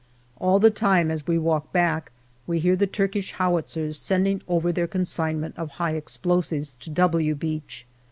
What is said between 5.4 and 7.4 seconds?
of high explosives to" W"